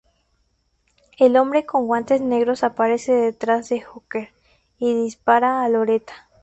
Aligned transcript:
El 1.19 1.37
hombre 1.37 1.63
con 1.63 1.85
guantes 1.85 2.21
negros 2.21 2.63
aparece 2.63 3.13
detrás 3.13 3.69
de 3.69 3.81
Hooker 3.81 4.29
y 4.79 4.95
dispara 4.95 5.61
a 5.61 5.69
Loretta. 5.69 6.27